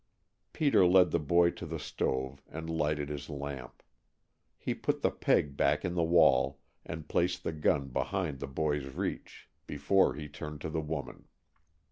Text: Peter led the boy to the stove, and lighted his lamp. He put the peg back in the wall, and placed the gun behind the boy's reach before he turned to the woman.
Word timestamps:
Peter 0.51 0.83
led 0.83 1.11
the 1.11 1.19
boy 1.19 1.51
to 1.51 1.63
the 1.63 1.77
stove, 1.77 2.41
and 2.49 2.71
lighted 2.75 3.07
his 3.07 3.29
lamp. 3.29 3.83
He 4.57 4.73
put 4.73 5.03
the 5.03 5.11
peg 5.11 5.55
back 5.55 5.85
in 5.85 5.93
the 5.93 6.01
wall, 6.01 6.57
and 6.83 7.07
placed 7.07 7.43
the 7.43 7.53
gun 7.53 7.89
behind 7.89 8.39
the 8.39 8.47
boy's 8.47 8.87
reach 8.87 9.47
before 9.67 10.15
he 10.15 10.27
turned 10.27 10.59
to 10.61 10.71
the 10.71 10.81
woman. 10.81 11.27